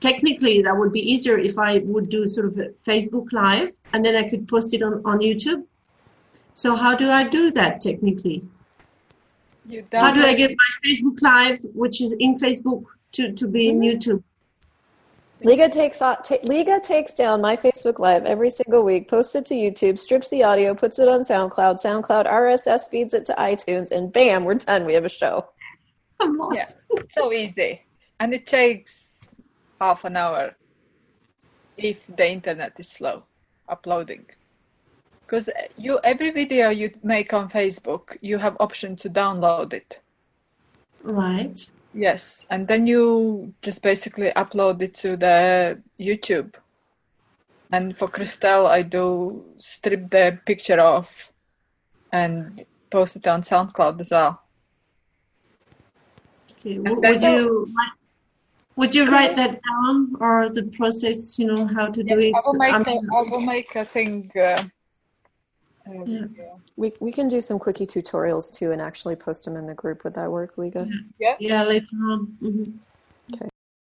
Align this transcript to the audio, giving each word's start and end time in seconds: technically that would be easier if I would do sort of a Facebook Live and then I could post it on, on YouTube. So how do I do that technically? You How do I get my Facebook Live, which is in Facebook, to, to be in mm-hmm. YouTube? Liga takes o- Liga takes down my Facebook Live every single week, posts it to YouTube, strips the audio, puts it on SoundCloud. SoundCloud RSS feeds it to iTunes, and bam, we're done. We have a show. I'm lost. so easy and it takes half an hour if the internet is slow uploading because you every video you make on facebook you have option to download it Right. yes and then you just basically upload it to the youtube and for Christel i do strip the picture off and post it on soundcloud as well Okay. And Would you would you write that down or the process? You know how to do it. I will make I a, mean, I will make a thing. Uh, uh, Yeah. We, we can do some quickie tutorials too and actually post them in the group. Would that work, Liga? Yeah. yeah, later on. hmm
technically 0.00 0.62
that 0.62 0.76
would 0.76 0.92
be 0.92 1.00
easier 1.00 1.38
if 1.38 1.58
I 1.58 1.78
would 1.78 2.08
do 2.08 2.26
sort 2.26 2.46
of 2.48 2.58
a 2.58 2.68
Facebook 2.86 3.32
Live 3.32 3.72
and 3.92 4.04
then 4.04 4.16
I 4.16 4.28
could 4.28 4.46
post 4.48 4.74
it 4.74 4.82
on, 4.82 5.02
on 5.04 5.18
YouTube. 5.18 5.64
So 6.54 6.74
how 6.74 6.94
do 6.94 7.10
I 7.10 7.26
do 7.28 7.50
that 7.52 7.80
technically? 7.80 8.44
You 9.66 9.84
How 9.92 10.12
do 10.12 10.22
I 10.22 10.34
get 10.34 10.50
my 10.50 10.88
Facebook 10.88 11.20
Live, 11.20 11.60
which 11.74 12.00
is 12.00 12.14
in 12.18 12.38
Facebook, 12.38 12.84
to, 13.12 13.32
to 13.32 13.46
be 13.46 13.68
in 13.68 13.80
mm-hmm. 13.80 13.98
YouTube? 13.98 14.22
Liga 15.42 15.68
takes 15.68 16.02
o- 16.02 16.16
Liga 16.42 16.80
takes 16.80 17.14
down 17.14 17.40
my 17.40 17.56
Facebook 17.56 17.98
Live 18.00 18.24
every 18.24 18.50
single 18.50 18.82
week, 18.82 19.08
posts 19.08 19.34
it 19.36 19.46
to 19.46 19.54
YouTube, 19.54 19.98
strips 19.98 20.30
the 20.30 20.42
audio, 20.42 20.74
puts 20.74 20.98
it 20.98 21.06
on 21.06 21.20
SoundCloud. 21.20 21.80
SoundCloud 21.80 22.26
RSS 22.26 22.90
feeds 22.90 23.14
it 23.14 23.24
to 23.26 23.34
iTunes, 23.34 23.92
and 23.92 24.12
bam, 24.12 24.44
we're 24.44 24.54
done. 24.54 24.84
We 24.84 24.94
have 24.94 25.04
a 25.04 25.10
show. 25.10 25.48
I'm 26.20 26.36
lost. 26.36 26.76
so 27.14 27.32
easy 27.32 27.82
and 28.20 28.34
it 28.34 28.46
takes 28.46 29.07
half 29.80 30.04
an 30.04 30.16
hour 30.16 30.54
if 31.76 31.98
the 32.16 32.28
internet 32.28 32.72
is 32.78 32.88
slow 32.88 33.22
uploading 33.68 34.26
because 35.26 35.48
you 35.76 35.98
every 36.02 36.30
video 36.30 36.70
you 36.70 36.90
make 37.02 37.32
on 37.32 37.48
facebook 37.48 38.16
you 38.20 38.38
have 38.38 38.56
option 38.60 38.96
to 38.96 39.08
download 39.08 39.72
it 39.72 40.00
Right. 41.02 41.58
yes 41.94 42.46
and 42.50 42.66
then 42.66 42.86
you 42.86 43.54
just 43.62 43.82
basically 43.82 44.30
upload 44.36 44.82
it 44.82 44.94
to 44.94 45.16
the 45.16 45.80
youtube 46.00 46.54
and 47.70 47.96
for 47.96 48.08
Christel 48.08 48.66
i 48.66 48.82
do 48.82 49.44
strip 49.58 50.10
the 50.10 50.38
picture 50.46 50.80
off 50.80 51.30
and 52.12 52.64
post 52.90 53.16
it 53.16 53.26
on 53.26 53.42
soundcloud 53.42 54.00
as 54.00 54.10
well 54.10 54.42
Okay. 56.58 56.78
And 56.78 56.96
Would 56.96 57.22
you 57.22 57.66
would 58.78 58.94
you 58.94 59.10
write 59.10 59.34
that 59.36 59.60
down 59.68 60.14
or 60.20 60.48
the 60.48 60.64
process? 60.78 61.38
You 61.38 61.46
know 61.46 61.66
how 61.66 61.86
to 61.86 62.02
do 62.02 62.18
it. 62.18 62.34
I 62.34 62.40
will 62.46 62.54
make 62.54 62.72
I 62.72 62.78
a, 62.78 62.84
mean, 62.84 63.08
I 63.12 63.22
will 63.30 63.40
make 63.40 63.74
a 63.76 63.84
thing. 63.84 64.30
Uh, 64.34 64.40
uh, 65.88 66.04
Yeah. 66.06 66.26
We, 66.76 66.92
we 67.00 67.10
can 67.10 67.26
do 67.26 67.40
some 67.40 67.58
quickie 67.58 67.86
tutorials 67.86 68.54
too 68.54 68.70
and 68.72 68.80
actually 68.80 69.16
post 69.16 69.44
them 69.44 69.56
in 69.56 69.66
the 69.66 69.74
group. 69.74 70.04
Would 70.04 70.14
that 70.14 70.30
work, 70.30 70.56
Liga? 70.56 70.88
Yeah. 71.18 71.34
yeah, 71.40 71.64
later 71.64 71.96
on. 72.10 72.18
hmm 72.40 72.64